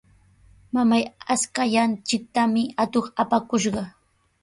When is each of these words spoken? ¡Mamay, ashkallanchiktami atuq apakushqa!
¡Mamay, 0.75 1.03
ashkallanchiktami 1.35 2.63
atuq 2.83 3.05
apakushqa! 3.21 3.83